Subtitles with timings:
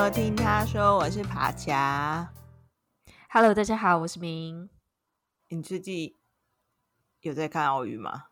[0.00, 2.26] 收听他说，我是爬墙。
[3.28, 4.70] Hello，大家好，我是明。
[5.50, 6.16] 你最近
[7.20, 8.28] 有在看奥运吗？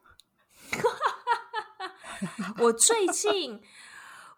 [2.61, 3.61] 我最近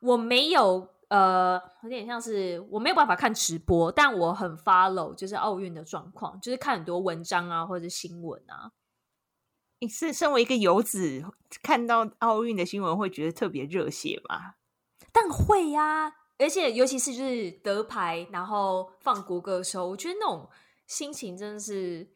[0.00, 8.72] 我没有，呃，有点像是我没有办法看直播，但我很 follow，就是奥运的状况，就是看很多文章啊，或者新闻啊。
[9.78, 11.24] 你是身为一个游子，
[11.62, 14.54] 看到奥运的新闻会觉得特别热血吗？
[15.12, 20.48] 但会呀、啊，而且尤其是就是得牌，然后放国歌的时候，我觉得那种
[20.86, 22.08] 心情真的是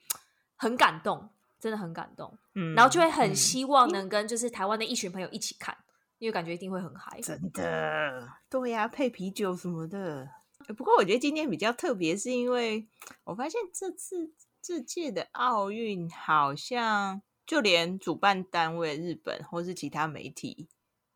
[0.56, 1.28] 很感动，
[1.60, 2.36] 真的很感动。
[2.54, 5.84] 嗯，然后就会很希望能跟就是台湾的一群朋友一起看，嗯、
[6.18, 7.20] 因为感觉一定会很嗨。
[7.20, 10.28] 真的，对呀、啊，配啤酒什么的。
[10.76, 12.88] 不过我觉得今天比较特别，是因为
[13.24, 17.22] 我发现这次这届的奥运好像。
[17.46, 20.66] 就连主办单位日本或是其他媒体，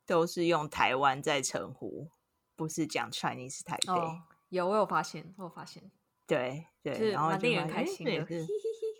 [0.05, 2.11] 都是用台湾在称呼，
[2.59, 3.92] 不是讲 Chinese 台北。
[3.92, 5.89] 哦，有，我有发现，我有发现。
[6.27, 8.27] 对对，然后就蛮令人开心的，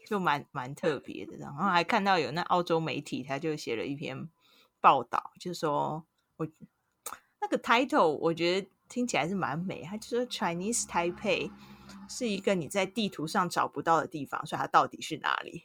[0.07, 1.37] 就蛮蛮特别的。
[1.37, 4.31] 然后还看到有那澳洲媒体，他就写了一篇
[4.81, 6.49] 报道，就说我
[7.41, 11.51] 那个 title 我觉得听起来是蛮美，他就说 Chinese Taipei
[12.09, 15.65] 是一个你在地图上找不到的地方，所以它到底是哪里？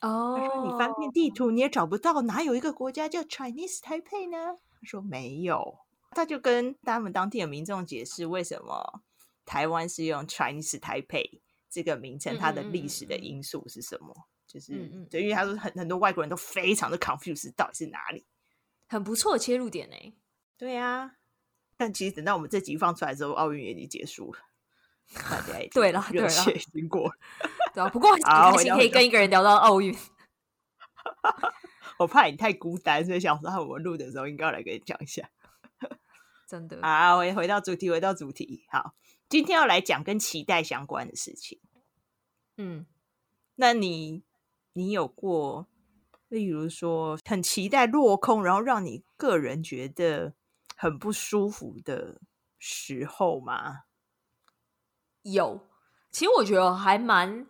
[0.00, 5.78] 哦，他说：“你翻遍地图，你也找不到哪有一个国家叫 Chinese Taipei 呢？”他说：“没有。”
[6.16, 9.02] 他就跟他们当地的民众解释为什么
[9.44, 14.14] 台湾是用 Chinese Taipei 这个名称，它的历史的因素是什么？
[14.16, 18.24] 嗯嗯就是，对、因为他说很很多外国人都非常的 confused，到底是哪里？
[18.88, 19.96] 很不错的切入点呢。
[20.56, 21.12] 对呀、啊，
[21.76, 24.38] 但其实等到我们这集放出来之后，奥运已经结束了。
[25.14, 27.12] 大家也对了，热血经过。
[27.74, 29.94] 对啊，不过很 开心可以跟一个人聊到奥运。
[31.98, 35.28] 我怕你太孤单，所以想说我们录的时候应该要来跟你讲一下。
[36.46, 38.64] 真的啊，回回到主题，回到主题。
[38.70, 38.94] 好，
[39.28, 41.60] 今天要来讲跟期待相关的事情。
[42.56, 42.86] 嗯，
[43.56, 44.22] 那你
[44.72, 45.66] 你有过，
[46.28, 50.34] 例如说很期待落空，然后让你个人觉得
[50.76, 52.20] 很不舒服的
[52.58, 53.84] 时候吗？
[55.22, 55.68] 有，
[56.12, 57.46] 其实我觉得还蛮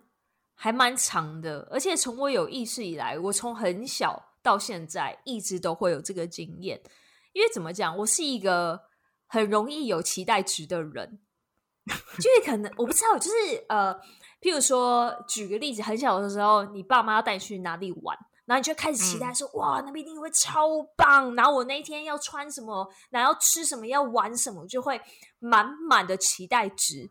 [0.55, 6.81] 还蛮长的，而且从我有意识以来，我从很小到现在一直都会有这个经验。
[7.33, 8.86] 因为怎么讲，我是一个
[9.27, 11.19] 很容易有期待值的人，
[11.85, 13.93] 就是可能我不知道，就是呃，
[14.41, 24.99] 譬如说举个例子，很小的时候，你爸妈要带你去哪里玩，然后你就开始期待说，嗯、哇，那边一定会超棒，然后我那一天要穿什么，然后要吃什么，要玩什么，就会
[25.39, 27.09] 满满的期待值。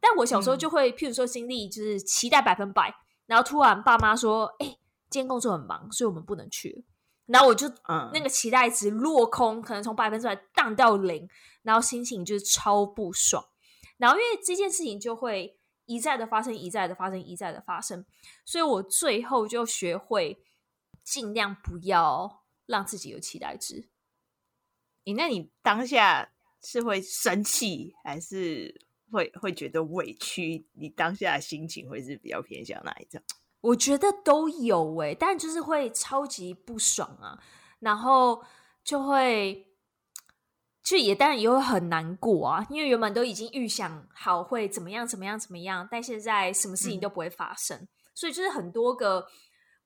[0.00, 2.94] 但我小时候就会，譬如说经历就是期待百分百，嗯、
[3.26, 4.78] 然后突然爸妈说：“哎、欸，
[5.08, 6.84] 今天工作很忙，所以我们不能去。”
[7.26, 11.28] 然后我就嗯，那个期待值落空，可能从百分之百荡到零，
[11.62, 13.44] 然后心情就是超不爽。
[13.96, 18.04] 然后因为这件事情就会一再的发生，一再的发生，一再的发生，
[18.44, 20.42] 所以我最后就学会
[21.02, 23.88] 尽量不要让自己有期待值。
[25.04, 26.32] 你那你当下
[26.62, 28.82] 是会生气还是？
[29.12, 33.22] 会会觉得委屈，你当下的心情会是比较偏向哪一种？
[33.64, 37.38] 我觉得都有诶、欸，但就是会超级不爽啊，
[37.80, 38.44] 然后
[38.82, 39.66] 就会
[40.82, 49.26] 就也当然也会很难过啊，因为原本都已经预想好会怎么样怎么样怎么样，但现在什么事情都不会发生，嗯、所以就是很多个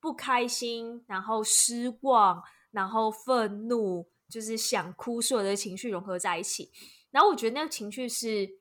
[0.01, 6.71] 不开心，然后失望，然后愤怒，就是想哭，所有的情绪融合在一起，
[7.11, 8.59] 然后我觉得那个情绪是。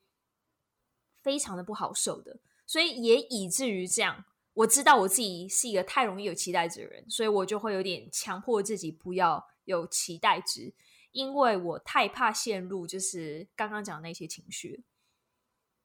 [1.24, 4.24] 非常的不好受的，所以也以至于这样，
[4.58, 10.74] 我知道我自己是一个太容易有期待值的人，所以我就会有点强迫自己不要有期待值，
[11.12, 14.84] 因为我太怕陷入就是刚刚讲的那些情绪。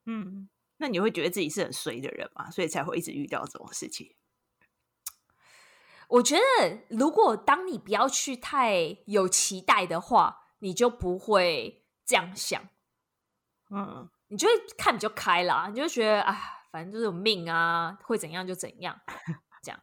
[0.06, 2.50] 嗯，那你会觉得自己是很衰的人吗？
[2.50, 4.14] 所以才会一直遇到这种事情？
[6.08, 12.68] 我觉得，如果当你不要去太有期待的话，你就不会这样想。
[13.68, 14.08] 嗯。
[14.28, 18.98] 你就会看比较开啦，你就觉得啊，反正就是有命啊，会怎样就怎样，
[19.62, 19.78] 这样。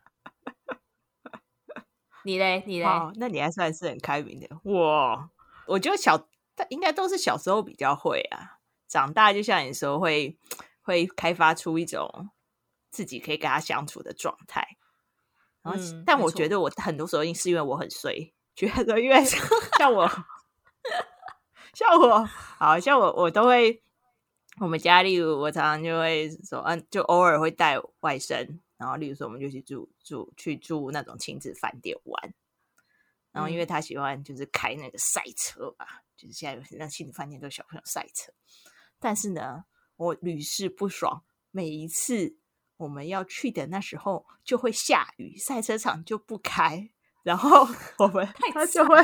[2.24, 2.64] 你嘞？
[2.66, 2.86] 你嘞？
[3.16, 4.50] 那你还算是很开明的。
[4.64, 5.30] 我，
[5.68, 6.28] 我觉得小，
[6.70, 8.58] 应该都是小时候比较会啊，
[8.88, 10.36] 长大就像你说，会
[10.82, 12.32] 会开发出一种
[12.90, 14.68] 自己可以跟他相处的状态。
[15.62, 19.24] 然后，嗯、但我觉得我很多时候是因为我很衰，觉得因为
[19.78, 20.10] 像我，
[21.76, 22.26] 像我，
[22.58, 23.84] 好像我，我都会。
[24.60, 28.48] 我们家，例如我常常就会说，嗯，就偶尔会带外甥，
[28.78, 32.34] 然后例如说，我们就去住住去住那种亲子饭店玩。
[33.32, 38.34] 然后因为他喜欢就是开那个赛车吧，就是现在有那亲子饭店都有小朋友赛车，
[39.00, 39.66] 但是呢，
[39.98, 42.38] 我屡试不爽，每一次
[42.78, 46.90] 我们要去的那时候就会下雨，赛车场就不开，
[47.22, 47.68] 然后
[48.00, 48.98] 我们他就会，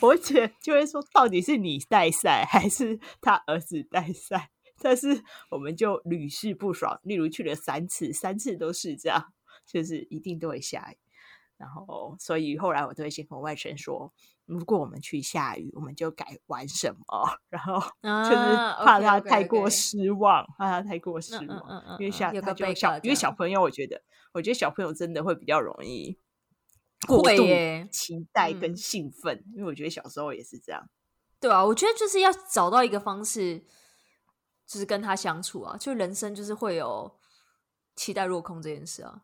[0.00, 4.50] 我姐就会说，到底是你带赛还是他儿子带赛？
[4.82, 9.32] 但是我们就屡试不爽，例如去了三次，三次都是这样，
[9.66, 10.96] 就是一定都会下雨。
[11.58, 14.10] 然后，所以后来我都会先跟我外甥说，
[14.46, 18.36] 如果我们去下雨，我们就改玩什么，然后就是
[18.82, 21.98] 怕他太过失望，怕他太过失望。
[21.98, 24.02] 因为下他就小，因为小朋友，我觉得，
[24.32, 26.18] 我觉得小朋友真的会比较容易
[27.06, 27.44] 过度
[27.90, 30.88] 期待跟兴奋，因为我觉得小时候也是这样。
[31.38, 33.64] 对啊，我觉得就是要找到一个方式，
[34.66, 37.18] 就是跟他相处啊，就人生就是会有
[37.96, 39.22] 期待落空这件事啊。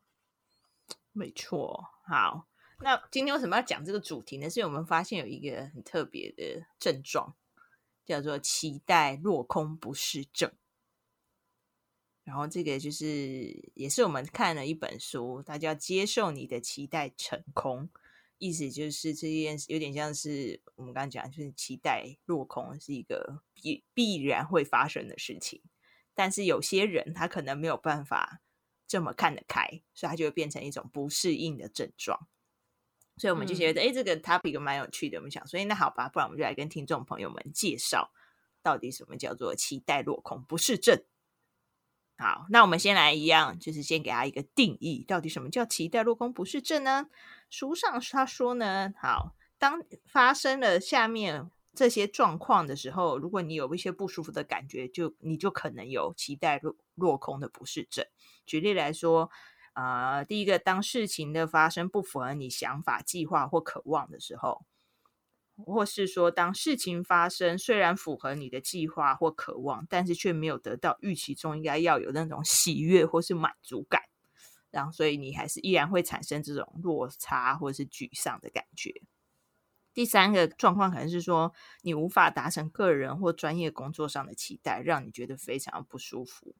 [1.12, 1.84] 没错。
[2.06, 2.48] 好，
[2.80, 4.48] 那今天为什么要讲这个主题呢？
[4.48, 7.34] 是因为我们发现有一个很特别的症状，
[8.04, 10.50] 叫做期待落空不适症。
[12.26, 17.84] 然后这个就是也是我们看了一本书，它叫《接受你的期待成空》，
[18.36, 25.62] 意思就是这件事有点像是我们刚刚讲，就是期待落空是一个必必然会发生的事情，
[26.14, 28.42] 但是有些人他可能没有办法。
[28.88, 32.28] 这么看得开，所以他就会变成一种不适应的症状。
[33.16, 35.18] 所以我们就觉得，哎、嗯，这个 topic 蛮有趣的。
[35.18, 38.12] 我们想所以，那好吧，不然我们就来跟听众朋友们介绍，
[38.62, 41.02] 到底什么叫做期待落空不适症。
[42.18, 47.08] 好，那我们先来一样，就是先给他一个定义，到底什么叫期待落空不适症呢？
[47.50, 51.50] 书上他说呢，好，当发生了下面。
[51.78, 58.06] 这些状况的时候，如果你有一些不舒服的感觉，就你就可能有期待落落空的不适症。
[58.46, 59.30] 举例来说，
[59.74, 64.64] 啊、呃，第一个，当事情的发生不符合你想法、计划或渴望的时候，
[65.64, 74.02] 或是说，当事情发生虽然符合你的计划或渴望，但是却没有得到预期中应该要有那种喜悦或是满足感，
[74.70, 78.92] 然后所以你还是依然会产生这种落差或是沮丧的感觉。
[79.94, 86.54] 第三个状况可能是说，你无法达成个人或专业工作上的期待，让你觉得非常不舒服。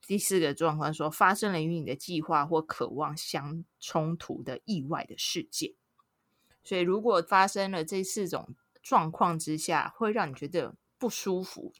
[0.00, 5.74] 第四个状况说，发生了与你的计划或渴望相冲突的意外的事件。
[6.64, 11.72] 所以，如果发生了这四种状况之下，会让你觉得不舒服，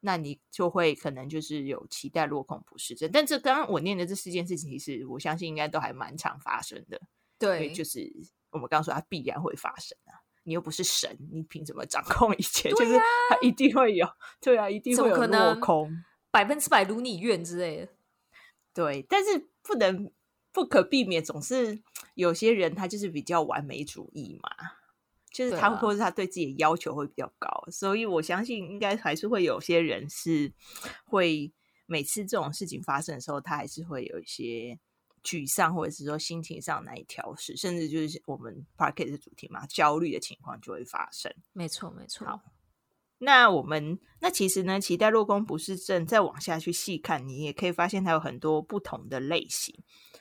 [0.00, 3.10] 那你就会可能就是有期待落空不适症。
[3.12, 7.00] 但这刚刚我念的这四件事情，其实我相信应该都还蛮常发生的。
[7.38, 8.12] 对，就是。
[8.50, 12.70] 我们刚刚说它必然会发生啊，你又不是神，你凭什么掌控一切？
[12.70, 12.96] 啊、就是
[13.28, 14.08] 它一定会有，
[14.40, 15.92] 对啊，一定会有落空，
[16.30, 17.92] 百分之百如你愿之类的。
[18.72, 20.10] 对，但是不能
[20.56, 21.78] 不可避免，总是
[22.14, 24.50] 有些人他就是比较完美主义嘛，
[25.30, 30.50] 就是他或者他对自己的要求会比较高，啊、所以我相信应该还是会有些人是
[31.04, 31.52] 会
[31.84, 34.78] 每次这种事情发生的时候，他还是会有一些。
[35.22, 41.34] 沮丧，或者是说心情上难以调试，甚至就是我们 podcast 的主题嘛，焦虑的情况就会发生。
[41.52, 42.24] 没错，没错。
[42.24, 42.40] 好，
[43.18, 49.74] 那我们那其实呢，脐带落宫不是症，再往下去细看，你也可以发现它有很多不同的类型。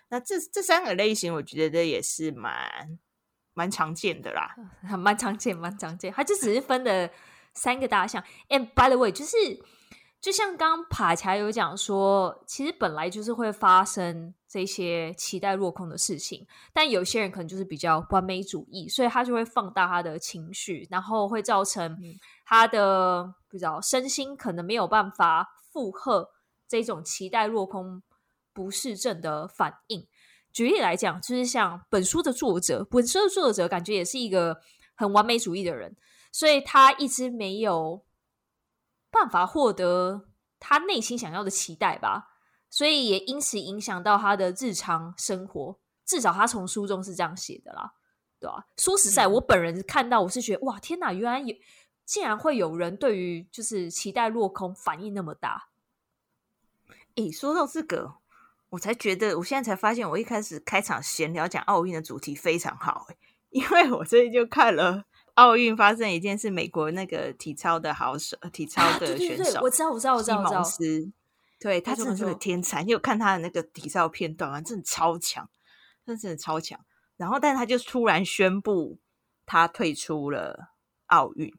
[0.09, 2.99] 那这这三个类型，我觉得也是蛮
[3.53, 4.55] 蛮常见的啦，
[4.97, 6.11] 蛮常见，蛮常见。
[6.13, 7.09] 它就只是分了
[7.53, 8.23] 三个大项。
[8.49, 9.37] And by the way，就是。
[10.25, 21.95] 就像刚刚爬起来有讲说，其实本来就是会发生这些期待落空的事情，但有些人可能就是比较完美主义，所以他就会放大他的情绪，然后会造成
[22.43, 26.27] 他的不知道身心可能没有办法负荷
[26.67, 28.01] 这种期待落空
[28.51, 30.07] 不适症的反应。
[30.51, 34.57] 举例来讲，就是像本书的作者，本书的作者感觉也是一个
[34.95, 35.95] 很完美主义的人，
[36.31, 38.03] 所以他一直没有。
[39.15, 40.27] 办法获得
[40.59, 42.33] 他内心想要的期待吧，
[42.69, 45.79] 所以也因此影响到他的日常生活。
[46.05, 47.93] 至少他从书中是这样写的啦，
[48.39, 48.67] 对吧？
[48.77, 51.11] 说实在，我本人看到我是觉得，哇，天哪！
[51.11, 51.55] 原来有，
[52.05, 55.69] 竟然会有人对于就是期待落空反应那么大。
[57.15, 58.17] 诶，说到这个，
[58.69, 63.07] 我才觉得，我现在才发现，我一开始开场闲聊讲奥运的主题非常好，
[63.49, 65.05] 因为我最近就看了。
[65.35, 71.11] 奥运发生一件事，美国那个体操的好手，体操的选手，啊、对对对我知道，我知道，我知道，我知道。
[71.57, 72.83] 对他真的是个天才。
[72.83, 74.61] 你有看他的那个体操片段吗？
[74.61, 75.49] 真的超强，
[76.05, 76.79] 真的真的超强。
[77.17, 78.97] 然后，但是他就突然宣布
[79.45, 80.73] 他退出了
[81.07, 81.53] 奥运。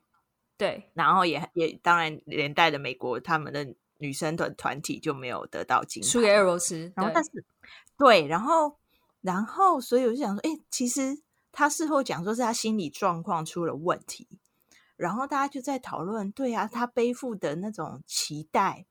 [0.57, 6.93] 对，然后也也当然连带的美国他们的女生团团体就没有得到金牌，输给俄罗斯。
[6.95, 7.31] 然后，但是
[7.99, 8.79] 对，然后
[9.21, 11.26] 然后，所以我就想说，哎，其实。
[11.59, 14.29] 他事后讲说是他心理状况出了问题，
[14.95, 18.85] 然后大家就在讨论，对啊，他背负的那种期待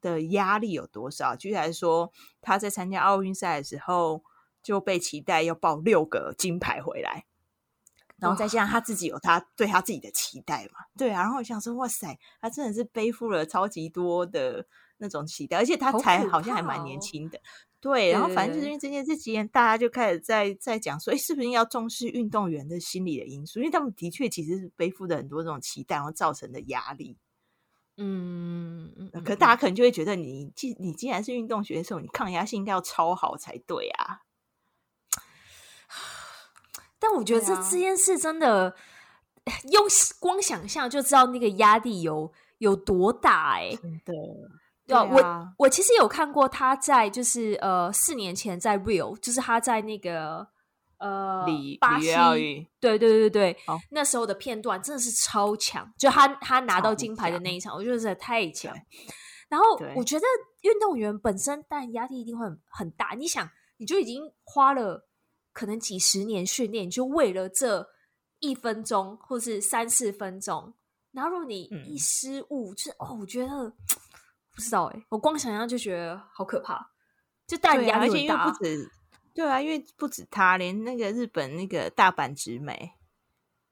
[0.00, 1.36] 的压力有多少？
[1.36, 4.24] 举例来说，他在参加奥运赛的时候
[4.64, 7.24] 就被期待要报六个金牌回来，
[8.16, 11.22] 然后再加上他自己有他对他自己的期待嘛，对啊。
[11.22, 17.40] 然后我想说，哇塞，他真的是背负了超级多的那种期待，而且他才好像还蛮年轻的。
[17.80, 23.60] 对，然后反正就是因为这件事情，大家就开始在在讲说，哎，是不是要重视运动员的心理的因素？
[23.60, 27.16] 因为他们的确其实是背负着很多这种期待，然后造成的压力。
[27.96, 34.22] 嗯嗯，可大家可能就会觉得你，你既你既然是运动选手，你抗压性应该要超好才对啊。
[36.98, 38.74] 但我觉得这这件事真的，
[39.70, 39.86] 用
[40.18, 44.12] 光想象就知道那个压力有有多大哎、欸，真的。
[44.88, 50.48] 对，啊、我我其实有看过他在就是呃四年前在 Real，就是他在那个
[50.96, 51.44] 呃
[51.78, 58.74] 巴西对对对对，哦、那时候的片段真的是超强，就他他拿到金牌的那一场，我觉得是太强。
[59.50, 60.24] 然后我觉得
[60.62, 65.06] 运动员本身但压力一定会很很大，你想你就已经花了
[65.52, 67.86] 可能几十年训练，就为了这
[68.40, 70.72] 一分钟或是三四分钟，
[71.12, 73.74] 然后如果你一失误，嗯、就是哦，我觉得。
[74.58, 76.90] 不知道哎、欸，我光想象就觉得好可怕，
[77.46, 78.42] 就大压力大。
[78.42, 78.90] 而且不止，
[79.32, 82.94] 对啊，因为不止他，连那个日本那个大阪直美，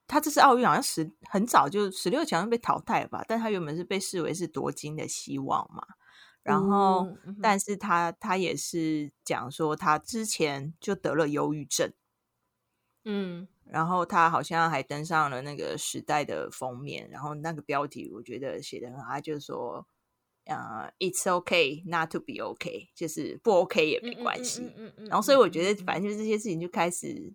[0.07, 3.25] 他这次奥运好像十很早就十六强就被淘汰了吧？
[3.26, 5.85] 但他原本是被视为是夺金的希望嘛。
[6.45, 11.93] 然后，嗯、但是他他也是讲说，他之前就得了忧郁症，
[13.05, 19.85] 嗯，然后他好像还登上了那个《时代》的封面，然后那个标题我觉得写的很好，他就是说。
[20.47, 24.62] 呃、uh，It's okay not to be okay，就是不 OK 也没关系。
[24.62, 27.35] 嗯嗯嗯、然后，所以我觉得，反正就是这些事情就开始，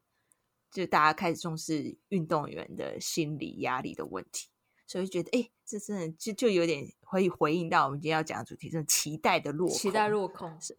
[0.71, 4.47] 就大家开始重视运动员的心理压力的问题。
[4.87, 9.77] 所以觉得，哎、欸，这真的就就有点可以回应到我们今天要讲的主题，这种期待的落空。
[9.77, 10.75] 期待落空是，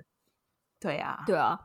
[0.81, 1.59] 对啊，对啊。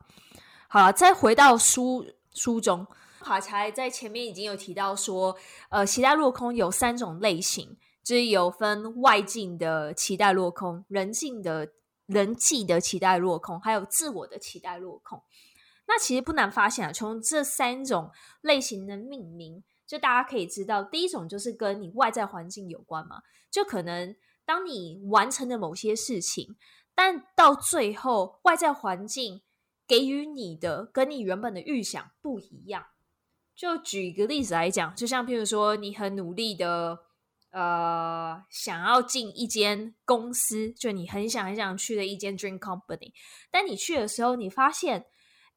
[0.69, 2.85] 好了，再回到书书中，
[3.19, 5.37] 卡才在前面已经有提到说，
[5.69, 7.77] 呃，期待落空有三种类型。
[8.07, 11.73] 是有分外境的期待落空，人境的
[12.05, 15.21] 人际的期待落空，还有自我的期待落空。
[15.87, 18.09] 那其实不难发现啊，从这三种
[18.39, 26.55] 类型的命名，就大家可以知道，第一种就是跟你外在环境有关嘛，就可能当你完成了某些事情，
[26.95, 29.41] 但到最后外在环境
[29.85, 32.85] 给予你的跟你原本的预想不一样。
[33.53, 37.06] 就举一个例子来讲，就像譬如说，你很努力的。
[37.51, 43.13] 呃，想要进一间公司，就你很想很想去的一间 dream company，
[43.49, 45.05] 但你去的时候，你发现，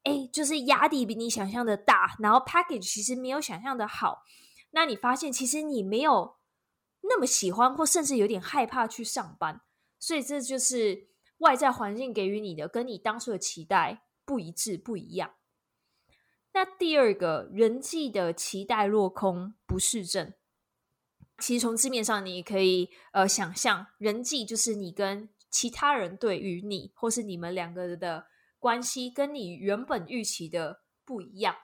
[0.03, 4.23] 哎，就是压力比你想象的大，然后 package 其实没有想象的好，
[4.71, 6.37] 那你发现其实你没有
[7.01, 9.61] 那么喜欢，或甚至有点害怕去上班，
[9.99, 15.33] 所以这就是外在环境给予你的，跟你当初的期待不一致，不一样。
[16.53, 20.33] 那第二个人际的期待落空，不适症。
[21.41, 28.27] 其实从字面上，你可以呃想象，人际就是你跟其他人对于你，或是你们两个人的
[28.59, 31.55] 关系，跟你原本预期的不一样。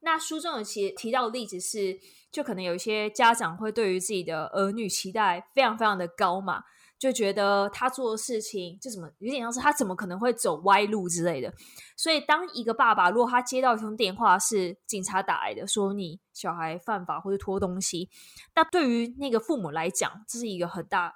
[0.00, 2.00] 那书中有提提到的例子是，
[2.32, 6.64] 就可能有一些家长会对于自己的儿女期待非常非常的高嘛。
[7.00, 11.50] 就觉得他做的事情就怎么有点像是他怎么可能会走歪路之类的，
[11.96, 18.10] 所以当一个爸爸如果他接到一通电话是警察打来的，说你小孩犯法或者偷东西，
[18.54, 21.14] 那对于那个父母来讲，这是一个很大，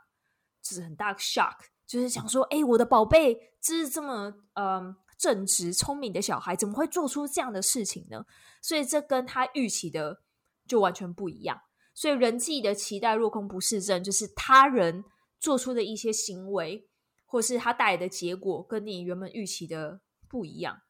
[0.62, 8.24] 就是很大 shock，就是想说，哎，我的宝贝，这是这么嗯正直聪明的小孩，怎么会做出这样的事情呢？
[8.62, 10.22] 所以这跟他预期的
[10.66, 11.60] 就完全不一样。
[11.92, 15.04] 所以人际的期待落空不适症，就是他人。
[15.44, 16.88] 做出的一些行为，
[17.26, 20.80] 或是他带来的结果，跟你原本预期的不一样。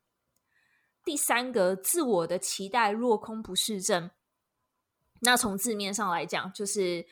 [1.04, 4.12] 第三个，自我的期待落空不适症。
[5.23, 7.04] 那从字面上来讲，就是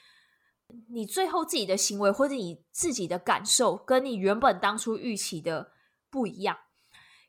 [0.90, 5.72] 你最后自己的行为或者你自己的感受，跟你原本当初预期的
[6.08, 6.56] 不一样。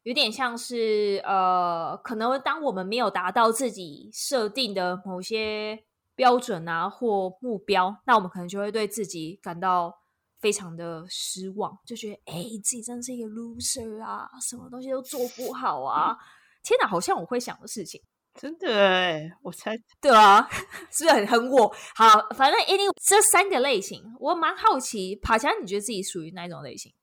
[0.03, 10.03] 有点像是呃，可能当我们没有达到自己设定的某些标准啊或目标，那我们可能就会对自己感到。
[10.44, 16.14] 非常的失望，就觉得哎，自己真的是一个 loser 啊，什么东西都做不好啊！
[16.62, 18.02] 天哪，好像我会想的事情，
[18.36, 20.46] 真的哎，我猜 对啊，
[20.92, 21.74] 是不是很很我？
[21.96, 26.94] 好，反正 any 这三个类型，我蛮好奇，爬墙，你觉得自己属于哪种类型？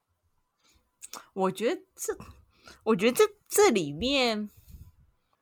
[1.32, 2.14] 我觉得这，
[2.84, 4.50] 我觉得这这里面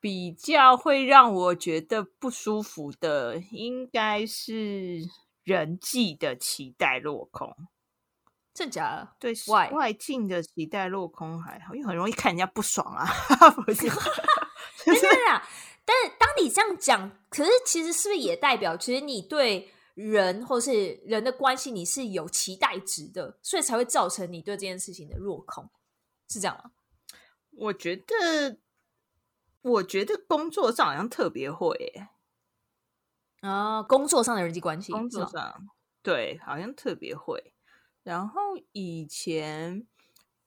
[0.00, 5.00] 比较会让我觉得不舒服的，应该是
[5.43, 7.52] 人际的期待落空。
[8.59, 9.09] 真假的？
[9.21, 13.07] 对外外境的期待落空还好，因为很容易看人家不爽啊。
[13.65, 13.87] 不是，
[14.85, 15.49] 但是啊，
[15.85, 25.71] 但是当你这样讲，可是其实是不是也代表，其实你对人或是人的关系，你是有期待值的，所以才会造成你对这件事情的落空，
[26.29, 26.73] 是这样吗？
[27.53, 28.59] 我觉得，
[29.62, 32.09] 我觉得工作上好像特别会耶
[33.43, 35.69] 啊，工作上的人际关系，工作上
[36.03, 37.55] 对，好像特别会。
[38.09, 38.41] 然后
[38.73, 39.87] 以前，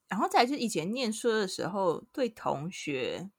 [0.08, 3.30] 然后再就是以前念书的时候，对同学，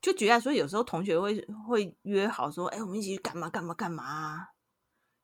[0.00, 4.48] 就举例来说，有时候同学会会约好说：“哎，我们一起去干嘛干嘛干嘛。”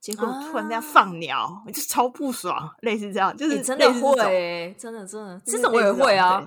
[0.02, 2.76] 结果突然这样放鸟，啊、 就超不爽。
[2.82, 6.42] 类似这样，就是真的会，真的真的，这种我也会啊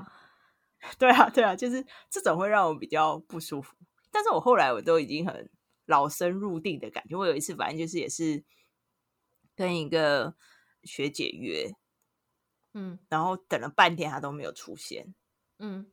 [1.00, 1.10] 对。
[1.10, 3.76] 对啊，对啊，就是这种会让我比较不舒服。
[4.12, 5.50] 但是我后来我都已经很
[5.88, 7.18] 老生入定的感觉。
[7.18, 8.44] 我有一次，反正就是也是
[9.56, 10.36] 跟一个。
[10.88, 11.76] 学姐约，
[12.74, 15.14] 嗯，然后等了半天，她都没有出现，
[15.60, 15.92] 嗯，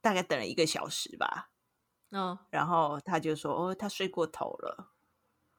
[0.00, 1.50] 大概等了一个小时吧，
[2.10, 4.92] 嗯，然后他就说：“哦，他睡过头了。”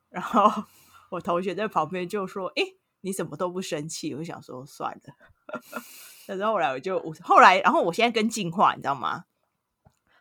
[0.09, 0.63] 然后
[1.09, 2.63] 我同学在旁边就说：“哎，
[3.01, 5.15] 你怎么都不生气？”我想说算了。
[6.27, 9.25] 但是后来我就后来，然后我现在跟进化，你知道吗？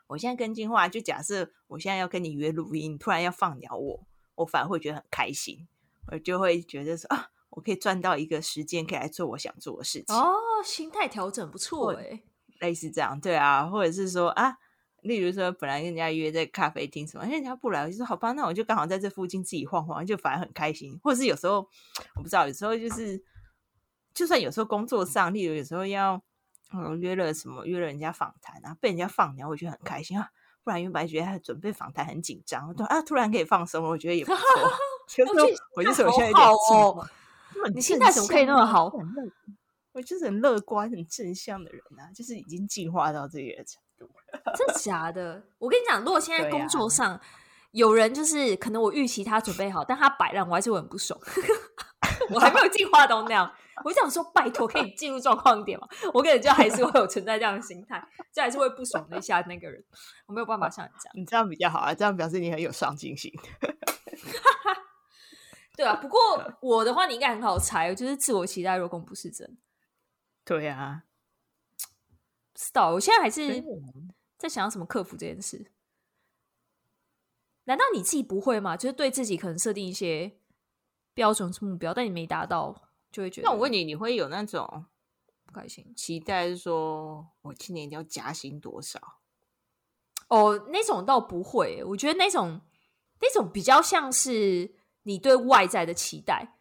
[0.09, 5.69] 我现在跟进化，就假设我现在要跟你约录音，突然要放鸟我，我反而会觉得很开心，
[6.09, 7.31] 我就会觉得说啊。
[7.55, 10.15] 我可以赚到一个时间，可以来做我想做的事情。
[10.15, 10.35] 哦，
[10.65, 12.21] 心态调整不错哎，
[12.61, 14.57] 类似这样，对啊，或者是说啊，
[15.03, 20.99] 例如说本来跟人家约在咖啡厅什么，人家不来，我就说好吧，那我就刚好在这附近自己晃晃，就反而很开心。
[21.03, 21.69] 或者是有时候
[22.17, 23.23] 我不知道，有时候就是，
[24.13, 26.21] 就算有时候工作上，例如有时候要
[26.73, 30.31] 嗯约了什么，约了人家访谈啊，被人家放鸟，我觉得很开心啊。
[30.65, 34.43] 不然原本觉得他准备访谈很紧张，对啊，突然可以放松，我觉得也不错。
[35.07, 35.33] 就是
[35.77, 36.49] 我就首先有点
[37.65, 37.73] 哦。
[37.75, 38.91] 你心态怎么可以那么好？
[39.93, 44.11] 我就是很乐观、很正向的人啊，就是已经进化到这个程度。
[44.57, 45.43] 真的假的？
[45.59, 47.21] 我跟你讲，如果现在工作上
[47.71, 51.19] 有人就是可能我预期他准备好，但他摆烂，我还是会很不爽。
[52.31, 53.51] 我还没有进化到那样，
[53.85, 55.87] 我就想说，拜托，可以进入状况一点嘛？
[56.13, 59.83] 我感觉就还是会有存在这样的心态，就还是会不爽的一下那个人。
[60.27, 63.33] 我没有办法像你这样，你这样比较好啊，这样表示你很有上进心。
[65.77, 66.21] 对啊，不过
[66.63, 69.59] 我的话你应该很好猜，就是自我期待落空不是真。
[70.45, 71.05] 对啊，
[71.77, 73.65] 不知道，我现在还是
[74.39, 75.73] 在想要怎么克服这件事。
[77.65, 78.77] 难道你自己不会吗？
[78.77, 80.37] 就是对自己可能设定一些
[81.13, 83.49] 标准目标，但你没达到，就会觉得。
[83.49, 84.85] 那我问你，你会有那种
[85.45, 89.19] 不开心期待，是说我今年一定要加薪多少？
[90.29, 91.83] 哦，那种倒不会。
[91.85, 92.61] 我觉得那种
[93.21, 94.77] 那种比较像是。
[95.05, 96.57] 你对外在的期待，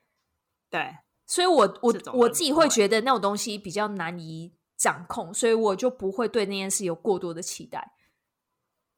[0.69, 7.93] 对，所以我我我自己会觉得那种东西比较难以掌控，所以我就不会对那件事有过多的期待。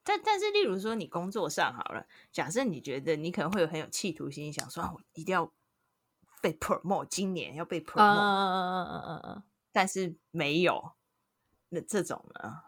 [0.03, 5.51] 但但是，例如说你工作上好了，假设你觉得你可能会有很有企图心，想说我一定要
[6.41, 10.91] 被 promote，今年要被 promote，嗯嗯嗯嗯嗯嗯，但是没有，
[11.69, 12.61] 那这种呢，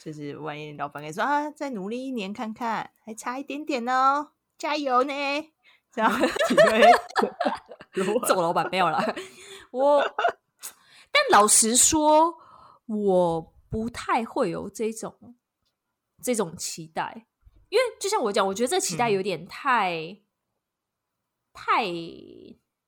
[0.00, 4.32] 就是万一老板跟你说啊，再努力一年看看，还差一点点哦。
[4.58, 5.14] 加油呢！
[5.92, 6.12] 这样，
[8.26, 8.98] 做 老板没有了。
[9.70, 10.02] 我，
[11.10, 12.36] 但老实说，
[12.86, 15.36] 我不太会有这种
[16.22, 17.26] 这种期待，
[17.68, 20.18] 因为就像我讲，我觉得这期待有点太、嗯、
[21.52, 21.86] 太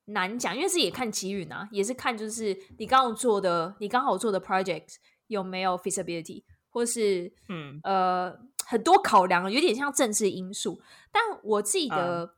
[0.07, 4.97] 难讲，因为自己也看机遇啊，也是看就是你刚好做的，你刚好做的 project
[5.29, 8.39] 有没有 feasibility，或是嗯呃。
[8.71, 10.81] 很多考量，有点像政治因素，
[11.11, 12.31] 但我自己的，嗯、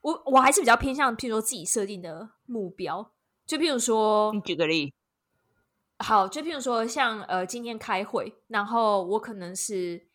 [0.00, 3.10] 我我还是比较偏向，譬如说自己设定的目标，
[3.44, 4.94] 就譬如说，你举个例，
[5.98, 10.06] 好，就譬如说像呃，今天开会，然后我可能是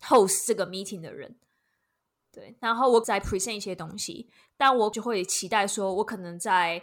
[0.00, 1.36] host 这个 meeting 的人，
[2.32, 6.82] 对，然后我在 present 一些东西，但我就会期待说，我可能在。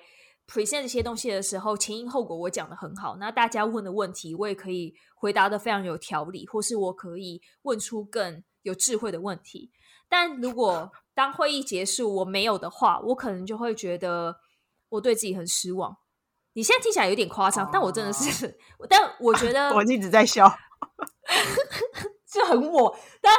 [0.50, 9.70] Present 这些东西的时候，前因后果我讲的很好，那大家问的问题我也可以回答的非常有条理，或是我可以问出更有智慧的问题。
[10.10, 14.36] 但如果当会议结束我没有的话，我可能就会觉得
[14.90, 15.96] 我对自己很失望。
[16.54, 18.58] 你现在听起来有点夸张，哦、但我真的是，
[18.90, 20.52] 但我觉得 我一直在笑，
[22.28, 23.32] 就很我，但。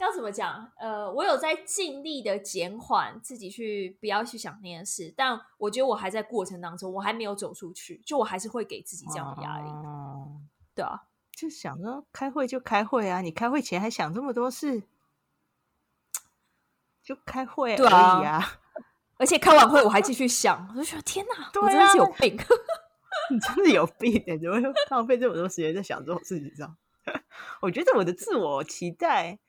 [0.00, 0.70] 要怎么讲？
[0.78, 9.68] 呃，我有在尽力的减缓自己去不要去想那件事，但我觉得我还在过程当中，我还没有走出去，就我还是会给自己这样的压力。
[9.68, 10.40] 哦、
[10.74, 14.82] 对啊，就想着开会就开会啊，你开会前还想这么多事，
[17.02, 18.58] 就开会而已啊。
[19.18, 22.36] 而且开完会我还继续想，我就觉得天哪，啊、我真的是有病，
[23.32, 24.38] 你真的有病哎！
[24.38, 26.76] 怎么会浪费这么多时间在想这种事情上？
[27.60, 29.40] 我觉得我的自我期待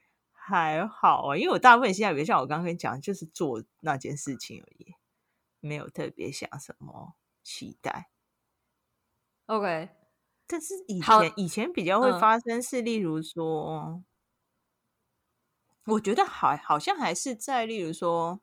[0.49, 4.95] 还好啊，因为我大部分现在，比如像我刚刚跟你讲，就是做那件事情而已，
[5.59, 8.09] 没有特别想什么期待。
[9.45, 9.89] OK，
[10.47, 14.05] 但是以前以前比较会发生是，例如说，嗯、
[15.85, 18.41] 我觉得好好像还是在例如说。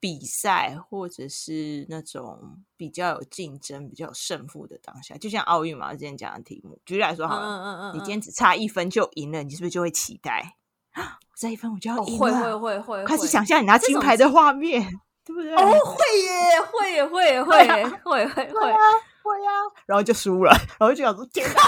[0.00, 10.58] 比赛或者是那种比较有竞争、比较有胜负的当下，就像奥运嘛，之前讲的题目，举例来说好了，嗯嗯嗯，你今天只差一分就赢了，你是不是就会期待？
[11.02, 14.82] 我差一分我就要赢了，会会会会，开始想象你拿金牌的画面，
[15.24, 15.54] 对不对？
[15.54, 18.78] 哦，会耶，会耶，会耶，会耶，会会会啊，
[19.22, 19.52] 会啊，
[19.86, 21.60] 然后就输了，然后就想说天哪，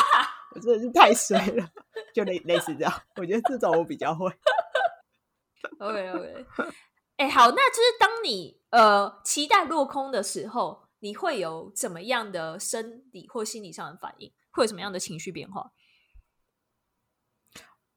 [0.55, 1.69] 我真的是太衰了，
[2.15, 2.93] 就类类似这样。
[3.17, 4.31] 我觉得这种我比较会。
[5.81, 6.47] OK OK。
[7.17, 14.31] 哎，好，那就是当你呃期待落空的时候，你会有怎么样的生理或心理上的反应？
[14.53, 15.71] 会有什么样的情绪变化？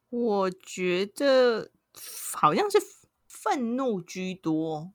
[0.10, 1.72] 我觉得
[2.34, 2.78] 好像是
[3.28, 4.94] 愤怒居多，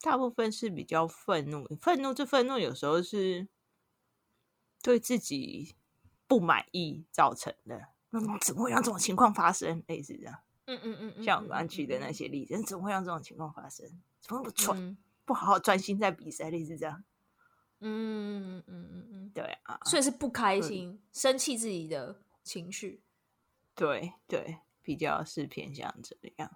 [0.00, 1.66] 大部分是比较愤怒。
[1.80, 3.48] 愤怒这愤怒有时候是
[4.82, 5.74] 对自己
[6.26, 7.88] 不满意造成的。
[8.10, 9.82] 那怎么会让这种情况发生？
[9.86, 10.38] 类似这样。
[10.66, 13.86] 嗯嗯嗯，嗯，像我刚举的那些例子，嗯、怎么会让这种情况发生？
[14.20, 14.78] 怎么那么蠢？
[14.78, 17.04] 嗯、不好好专心在比赛，类似这样。
[17.80, 23.02] 嗯嗯嗯嗯嗯，对啊，所以是不开心、生气自己的情绪。
[23.80, 26.50] 对对，比较是偏向这样。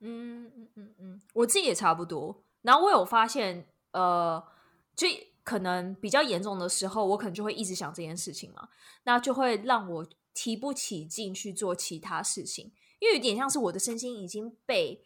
[0.00, 2.42] 嗯嗯嗯嗯，我自己也差不多。
[2.62, 4.44] 然后我有发现，呃，
[4.96, 5.06] 就
[5.44, 8.68] 可能比较严重的时候，我可能就会一直想这件事情嘛，
[9.04, 12.72] 那就会让我提不起劲去做其他事情。
[12.98, 15.04] 因为有点像是我的身心已经被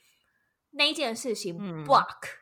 [0.70, 2.40] 那一件事情 block，嗯，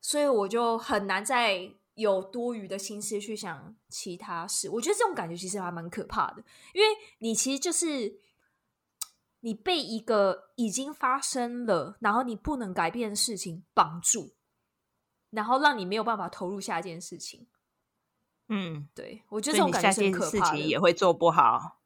[0.00, 4.70] 所以我就很难再有多余的心思去想其他事。
[4.70, 6.86] 我觉得这种感觉其实还蛮可怕的，因为
[7.18, 8.20] 你其实就是
[9.46, 14.34] 你被一个已经发生了，然后你不能改变的事情绑住，
[15.30, 17.46] 然后让你没有办法投入下一件事情。
[18.48, 21.78] 嗯，对，我觉得这种感觉是很可怕的，事情也会做不好。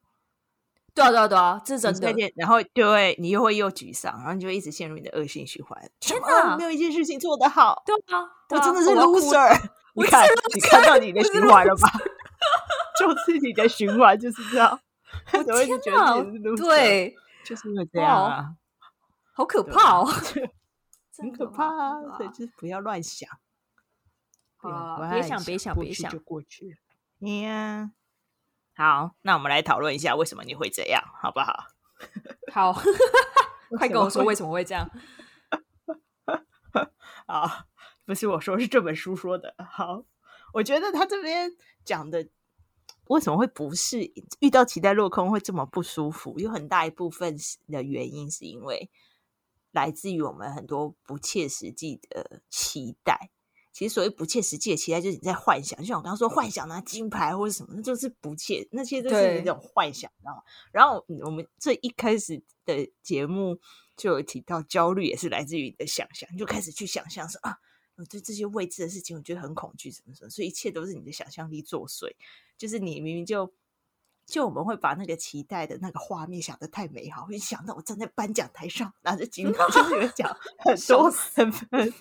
[0.95, 2.33] 对啊，对啊，对啊，这是真的。
[2.35, 5.79] 然后就会你又会又沮丧，然后你就会一直陷入你的恶性循环。
[5.99, 7.83] 天哪，没有一件事情做得好。
[7.85, 9.55] 对啊，我真的是 loser。
[9.93, 11.87] 你看，你看到你的循环了吧？
[12.99, 14.79] 就是你的循环就是这样。
[15.33, 16.55] 我 怎么会觉得？
[16.57, 18.55] 对，就是因为这样啊，
[19.33, 20.05] 好可怕哦，
[21.17, 22.17] 很可怕啊！
[22.17, 23.29] 所以就是不要乱想。
[24.57, 26.77] 啊，别想，别想，别想，就过去了。
[27.17, 27.91] 你呀。
[28.73, 31.65] 好，那我们来讨论一下为什么你会这样，好不好？
[32.53, 32.73] 好，
[33.77, 34.89] 快跟我说为什么会这样。
[37.27, 37.65] 啊，
[38.05, 39.55] 不是我说，是这本书说的。
[39.69, 40.05] 好，
[40.53, 41.51] 我觉得他这边
[41.83, 42.27] 讲的
[43.11, 47.35] 为什么会不适应，遇到期待落空会这么不舒服，有很大一部分
[47.67, 48.89] 的原因是因为
[49.71, 53.29] 来自于我们很多不切实际的期待。
[53.73, 60.41] 其实所谓不切实际的期待，就是你在幻想，就像我刚刚说，幻想拿金牌或者什么，那就是不切，那些都是一种幻想，知道吗？
[60.73, 63.57] 然后我们这一开始的节目
[63.95, 67.57] 就有提到，焦虑也是来自于你的想象，你就开始去想象说啊，
[68.01, 72.11] 我对这些未知的事情，我觉得很恐惧，什么什么，所以一切都是你的想象力作祟。
[72.57, 73.53] 就是你明明就
[74.25, 81.93] 就我们会把那个期待的那个画面想得太美好，会想到我站在颁奖台上拿着金奖， 就是有讲很多很很。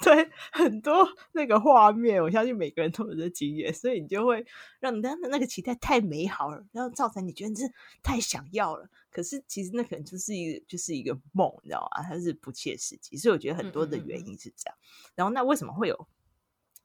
[0.00, 4.46] 对，很多那个画面，我相信每个人都有这经验，所以你就会
[4.78, 7.68] 让你的那个期待太美好了，然后造成你觉得是
[8.00, 8.88] 太想要了。
[9.10, 12.02] 可是其实那可能就是一个就是一个梦，你知道吗？
[12.04, 14.76] 它是不切实际，所以我觉得很多的原因是这样。
[14.78, 15.12] 嗯嗯嗯。
[15.16, 16.08] 然后那为什么会有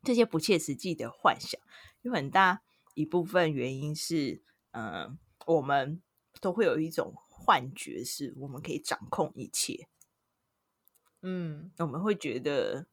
[0.01, 1.61] 这些不切实际的幻想？
[2.01, 2.63] 有很大
[2.95, 6.01] 一部分原因是，嗯、呃，我们
[6.41, 9.87] 都会有一种幻觉，是我们可以掌控一切。
[11.21, 12.87] 嗯，我们会觉得。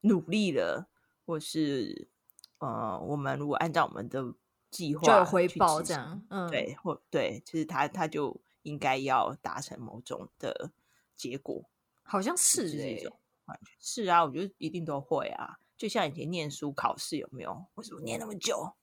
[0.00, 0.88] 努力了，
[1.26, 2.08] 或是
[2.58, 4.34] 呃，我们如果按照我们的
[4.70, 10.70] 计划，就有回报这样，嗯，对，或对，其实他他就应该要达成某种的
[11.16, 11.68] 结果，
[12.02, 13.18] 好像是这种。
[13.80, 15.58] 是啊，我觉得一定都会啊。
[15.76, 17.66] 就像以前念书考试有没有？
[17.76, 18.74] 为什么念那么久，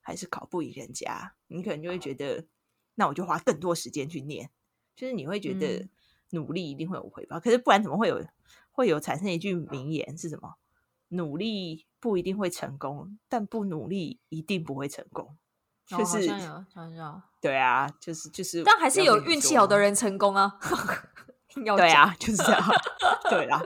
[0.00, 1.34] 还是考不赢人家？
[1.46, 2.44] 你可能就会觉得，
[2.96, 4.50] 那我就花更多时间去念。
[4.96, 5.88] 就是你会觉得
[6.30, 8.20] 努力一定会有回报，嗯、可是不然怎么会有？
[8.80, 10.54] 会有产生一句名言是什么？
[11.08, 15.36] 努力不一定会成功，但不努力一定不会成功。
[15.86, 20.56] 就是、哦、好像对啊，就是就是，但还是有运气好的人成功啊。
[21.52, 22.62] 对啊，就是这样。
[23.28, 23.60] 对啦，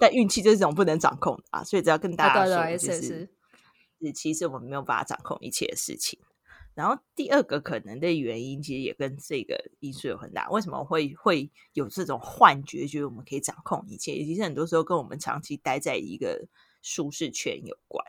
[0.00, 3.28] 但运气就是这种不能掌控的啊，所以只要跟大家说，就是，
[4.00, 6.18] 是其实我们没有办法掌控一切的事情。
[6.76, 10.46] 然后第二个可能的原因，其实也跟这个因素有很大。
[10.50, 14.12] 为什么会会有这种幻觉，觉得我们可以掌控一切？
[14.26, 16.46] 其实很多时候跟我们长期待在一个
[16.82, 18.04] 舒适圈有关，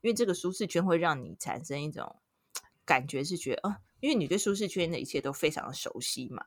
[0.00, 2.16] 因为这个舒适圈会让你产生一种
[2.86, 6.42] 感觉，是觉得啊，因为你对舒适圈的一切都非常的熟悉嘛。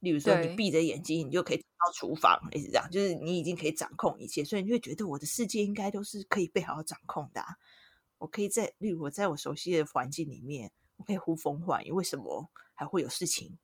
[0.00, 7.56] 例如说，你闭着眼睛，你就可以到厨房，类似这样，就是你已经可以掌控一切，所以你就会觉得我的世界应该都是可以被好好掌控的啊。
[8.16, 10.72] 我可以在，例如我在我熟悉的环境里面。
[10.96, 13.58] 我可以呼风唤雨，为什么还会有事情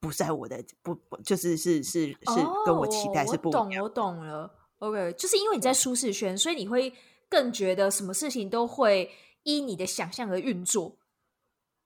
[0.00, 2.16] 不在我的不就是是是是
[2.64, 3.62] 跟我期待是不一样？
[3.62, 4.54] 哦，我懂，我懂了。
[4.78, 6.92] OK，就是因为你在舒适圈，所以你会
[7.28, 9.10] 更觉得什么事情都会
[9.44, 10.98] 依你的想象而运作。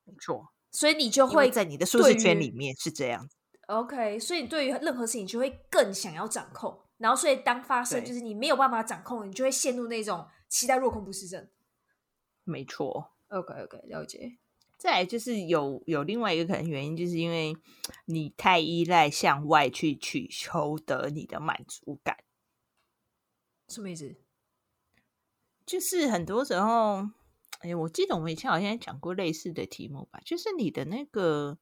[0.04, 3.36] 没错，所以你就会在你的舒适圈里面是这样子。
[3.68, 11.46] OK，所以对于任何事情就会更想要掌控，然后所以当发生就是你没有办法掌控，你就会陷入那种期待落空不适症。
[12.44, 13.12] 没错。
[13.28, 14.38] OK，OK，、okay, okay, 了解。
[14.78, 17.56] 再来就是有有另外一个可能原因，就是因为
[18.04, 22.16] 你太依赖向外去去求得你的满足感。
[23.68, 24.14] 什么意思？
[25.66, 27.08] 就是很多时候，
[27.58, 30.20] 哎，我记得我们以前好像讲过类似的题目吧。
[30.24, 31.58] 就是你的那个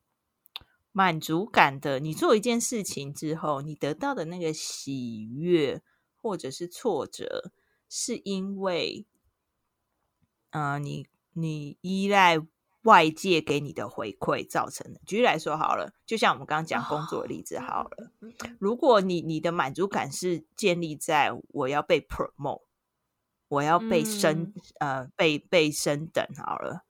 [0.93, 5.83] 满足感的，你做一件事情之后，你得到的那个喜悦
[6.15, 7.51] 或者是挫折，
[7.89, 9.07] 是因为，
[10.51, 12.47] 嗯、呃，你你依赖。
[12.87, 15.01] 外界给你的回馈造成的。
[15.05, 18.13] 举例来说好了，就像我们刚刚讲工作的例子好了。
[18.61, 22.63] 如果你你的满足感是建立在我要被 promote，
[23.49, 26.85] 我要被升、嗯、呃被被升等好了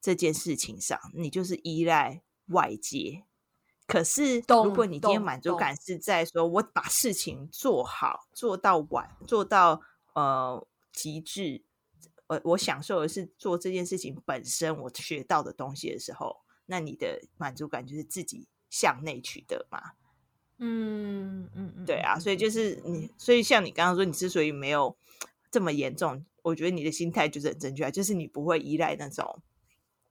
[0.00, 3.24] 这件事情上，你就是依赖外界。
[3.86, 9.80] 可是如果你今天满足感是在说我把事情做好，做到完，做到
[10.14, 11.65] 呃极致。
[12.28, 19.92] 我我享受的是做这件事情本身，我学到的东西的时候，那你的满足感就是自己向内取得嘛。
[20.58, 24.96] 嗯嗯嗯，对啊，所以就是你，所以像你刚刚说，你之所以没有
[25.50, 29.42] 这么严重，我觉得你的心态就是很正确，就是你不会依赖那种，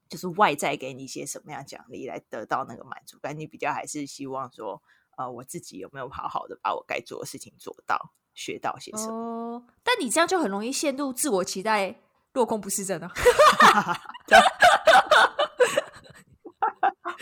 [0.08, 4.82] 就是外在给你一些什么样奖励来得到那个满足感，你比较还是希望说，
[5.18, 9.14] 呃，我自己有没有好好的把我该做的事情做到，学到些什么？
[9.14, 12.02] 哦，但你这样就很容易陷入自我期待。
[12.36, 13.10] 落空不是真的！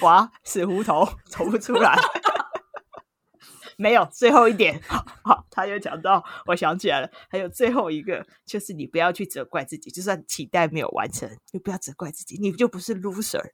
[0.01, 1.95] 哇，死胡同走不出来。
[3.77, 4.81] 没有最后一点，
[5.23, 13.51] 好，他又讲到，我想起来了，还有最后一个，就是你不要去责怪自己，就算期待没有完成，就不要责怪自己，你就不是 loser。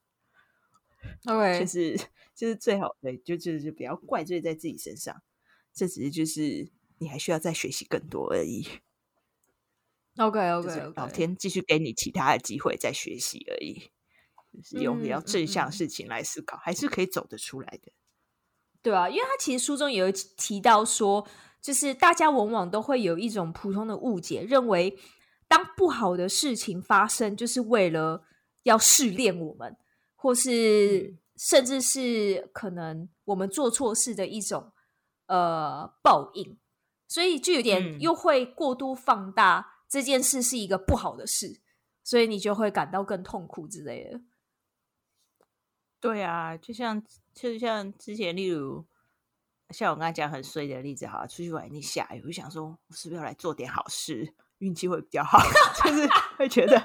[1.26, 1.98] OK，就是
[2.36, 5.22] 就是最好对，就就是就不要怪罪在自己身上，
[5.74, 8.67] 这只是就是你还需要再学习更多而已。
[10.19, 10.93] OK OK，, okay.
[10.97, 13.89] 老天继续给你其他的机会再学习而已，
[14.53, 17.93] 就是用比较正向事情来思考，嗯嗯嗯，还是可以走得出来的。
[18.82, 21.25] 对啊，因为他其实书中有提到说，
[21.62, 24.97] 就是大家往往都会有一种普通的误解，认为
[25.47, 28.25] 当不好的事情发生，就是为了
[28.63, 29.77] 要试炼我们，
[30.15, 34.73] 或是甚至是可能我们做错事的一种
[35.27, 36.58] 呃报应，
[37.08, 39.77] 所以就有点又会过度放大。
[39.89, 41.60] 这件事是一个不好的事，
[42.04, 44.21] 所以你就会感到更痛苦之类的。
[45.99, 48.86] 对啊，就像就像之前，例如
[49.71, 55.39] 像我刚才讲很衰的例子，哈，出去玩你下雨，我就想说，我是不是要来做点好事，运气会比较好？
[55.84, 56.80] 就是会觉得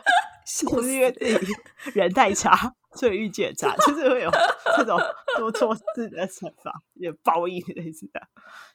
[0.46, 1.52] 是不是因为自己
[1.94, 4.30] 人太差，所以运气很差，就是会有
[4.76, 4.98] 这种
[5.36, 8.28] 做错事的惩罚，有报应类似的。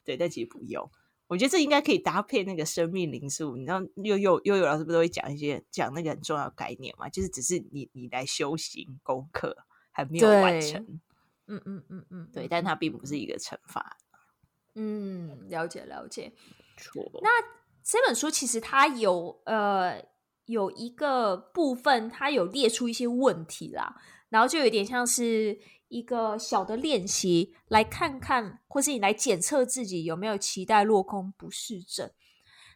[0.06, 0.90] 对，但其实不用。
[1.30, 7.08] 我觉得这应该可以搭配那个生命灵数，你知道，悠悠悠悠老师不都会讲一些讲那个很重要的概念嘛？
[7.08, 9.56] 就是只是你你来修行功课
[9.92, 10.84] 还没有完成，
[11.46, 13.96] 嗯嗯嗯嗯，对，但它并不是一个惩罚。
[14.74, 16.34] 嗯，了解了解。
[16.78, 17.08] 错。
[17.22, 17.30] 那
[17.84, 20.04] 这本书其实它有呃
[20.46, 25.60] 有一个部分，它有列出一些问题啦，然后就有点像是。
[25.90, 32.12] 一个小的练习，来看看，或是你来检测自己有没有期待落空不适症。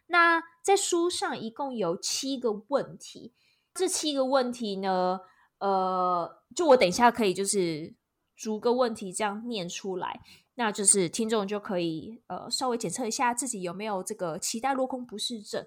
[0.08, 3.32] 那在书上一共有七个问题，
[3.72, 5.20] 这七个问题呢，
[5.58, 7.94] 呃，就我等一下可以就是
[8.36, 10.20] 逐个问题这样念出来，
[10.56, 15.64] 那就是听众就可以呃稍微检测一下自己有没有这个期待落空不适症。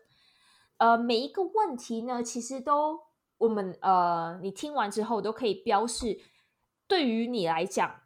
[0.77, 2.99] 呃，每一个问题呢，其实都
[3.37, 6.19] 我们呃你听完之后都可以标示。
[6.87, 8.01] 对于你来讲，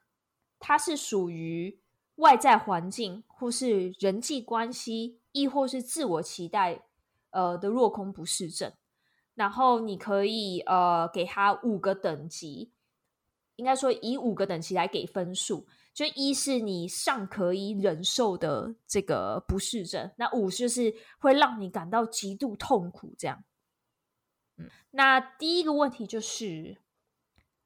[0.60, 1.80] 它是属于
[2.16, 6.84] 外在环境或是人际关系亦或是自我期待
[7.30, 8.74] 呃的落空不适症。
[9.34, 12.74] 然后你可以呃给他五个等级，
[13.56, 15.66] 应该说以五个等级来给分数。
[15.94, 23.44] 就一是你尚可以忍受的这个不适症，那五就是会让你感到极度痛苦这样。
[24.58, 26.78] 嗯，那第一个问题就是，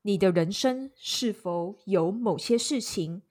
[0.07, 3.23] 你的人生是否有某些事情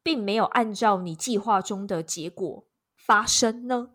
[0.00, 3.90] 并没有按照你计划中的结果发生呢？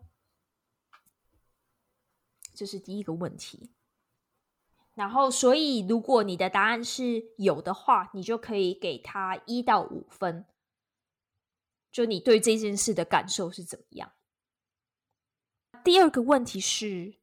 [2.54, 3.70] 这是第一个问题。
[4.92, 10.44] 然后，所以如果你的答案是有的话，你就可以给他一到五分。
[11.90, 14.12] 就你对这件事的感受是怎么样？
[15.82, 17.14] 第二个问题是，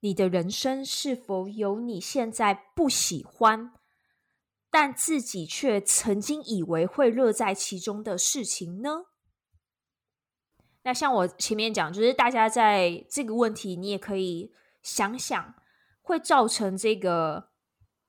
[0.00, 3.74] 你的人生是否有你现在不喜欢，
[4.70, 9.06] 但自己却曾经以为会乐在其中的事情呢？
[10.82, 14.52] 那像我前面讲，就是大家在这个问题，你也可以
[14.82, 15.54] 想想。
[16.00, 17.50] 会造成这个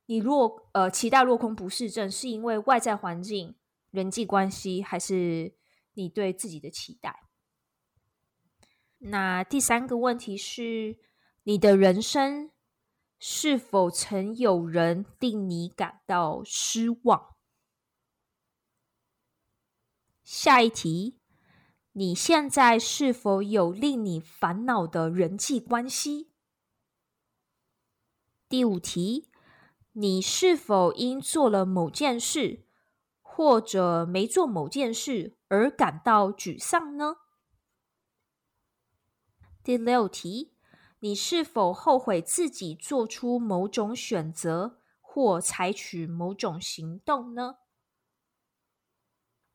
[0.06, 3.56] 你落呃期待落空不适症，是因为外在环境、
[3.92, 5.54] 人际关系，还是
[5.96, 7.24] 你对自己的期待？
[9.00, 10.98] 那第三个问题是，
[11.44, 12.50] 你的人生
[13.20, 17.36] 是否曾有人令你感到失望？
[20.24, 21.20] 下一题，
[21.92, 26.32] 你现在是否有令你烦恼的人际关系？
[28.48, 29.30] 第五题，
[29.92, 32.66] 你是否因做了某件事，
[33.22, 37.18] 或者没做某件事而感到沮丧呢？
[39.62, 40.54] 第六题，
[41.00, 47.60] 你是否后悔自己做出某种选择或采取某种行动呢？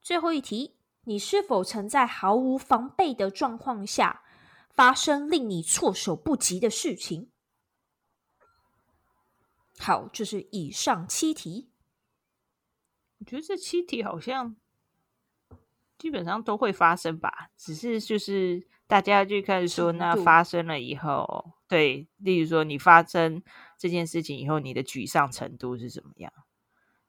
[0.00, 4.22] 最后一题，你是否曾在毫无防备的状况下
[4.70, 7.30] 发生令你措手不及的事情？
[9.78, 11.70] 好，就是以上七题。
[13.18, 14.56] 我觉得这七题好像
[15.98, 23.42] 基本上都会发生吧，只是就是大家就开始说，那发生了以后，对，例如说你发生
[23.76, 26.32] 这件事情以后，你的沮丧程度是怎么样？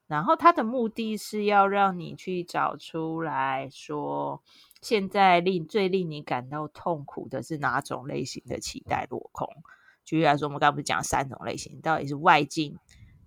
[0.08, 4.42] 然后他的目的是要让你去找出来说，
[4.82, 9.48] 现在令最令你感到痛苦的是哪种类型的期待落空。
[10.04, 12.76] 举例来说，我们刚刚不是讲三种类型，到底是外境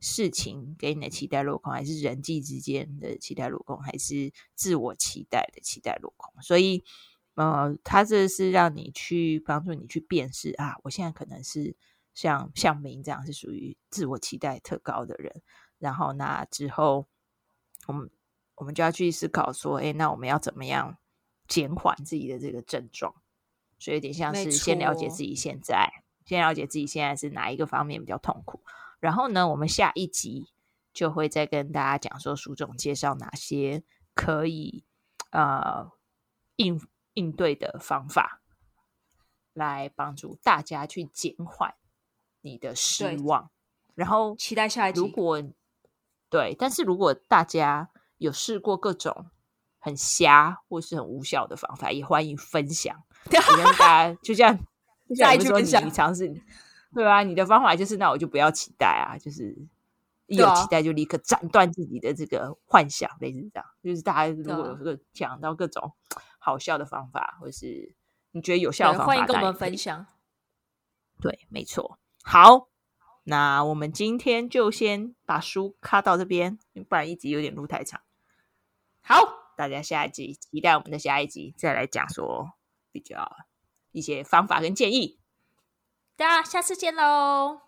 [0.00, 6.42] 事情给你的期待落空，还是人际之间的期待落空，还是自我期待的期待落空？
[6.42, 6.82] 所以，
[7.38, 11.76] 呃，他这是让你去帮助你去辨识啊，我现在可能是
[12.12, 15.40] 像像明这样是属于自我期待特高的人。
[15.78, 17.06] 然后，那之后，
[17.86, 18.10] 我们
[18.56, 20.98] 我们就要去思考说，哎，那我们要怎么样
[21.46, 23.14] 减缓自己的这个症状？
[23.78, 25.88] 所以，有点像是先了解自己现在。
[26.26, 28.60] 先了解自己现在是哪一个方面比较痛苦，
[29.00, 30.50] 然后呢，我们下一集
[30.92, 34.84] 就会再跟大家讲说，书中介绍哪些可以
[35.30, 35.90] 呃
[36.56, 36.78] 应
[37.18, 38.40] 应对的方法，
[39.52, 41.74] 来帮助大家去减缓
[42.40, 43.50] 你的失望。
[43.94, 45.00] 然后期待下一集。
[45.00, 45.42] 如果
[46.30, 49.26] 对，但是如果大家有试过各种
[49.80, 53.40] 很瞎或是很无效的方法，也欢迎分享， 跟
[53.76, 54.56] 大家就这样。
[55.18, 56.32] 再一句分享，你尝试，
[56.94, 59.56] 对啊，你的方法就是，那我就不要期待啊，就是
[60.26, 63.66] 一有期待就立刻斩断自己的这个幻想，类似这样。
[63.82, 65.92] 就是大家如果有个讲到各种
[66.48, 67.94] 好笑的方法，或是
[68.32, 70.06] 你觉得有效的方法，欢迎跟我们分享。
[71.20, 71.98] 对，没错。
[72.22, 72.68] 好，
[73.24, 76.58] 那我们今天就先把书卡到这边，
[76.88, 78.00] 不然一集有点录太长。
[79.02, 79.16] 好，
[79.56, 82.52] 大家下一集期待我们的下一集，再来讲说
[82.90, 83.36] 比较。
[83.90, 85.18] 一些方法跟建议，
[86.14, 87.62] 大家下次见喽！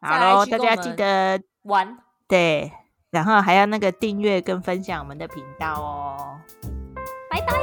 [0.00, 1.98] 好喽，大家记得玩
[2.28, 2.72] 对，
[3.10, 6.75] 然后还要那个订阅跟分享我们的频道哦。
[7.36, 7.60] 拜拜，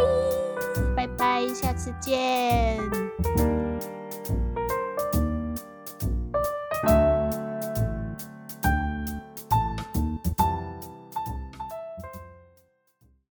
[0.96, 2.78] 拜拜，下次见。